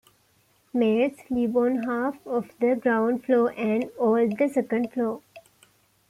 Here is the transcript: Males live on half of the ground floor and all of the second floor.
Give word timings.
Males 0.73 1.19
live 1.29 1.55
on 1.55 1.83
half 1.83 2.17
of 2.25 2.49
the 2.59 2.75
ground 2.75 3.23
floor 3.23 3.53
and 3.55 3.91
all 3.99 4.15
of 4.15 4.35
the 4.35 4.49
second 4.49 4.91
floor. 4.91 5.21